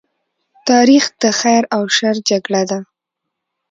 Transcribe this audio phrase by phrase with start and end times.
[0.69, 2.79] تاریخ د خیر او شر جګړه ده.